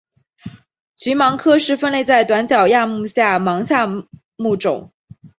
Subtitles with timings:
[0.97, 3.87] 鹬虻科是分类在短角亚目下的虻下
[4.35, 4.91] 目中。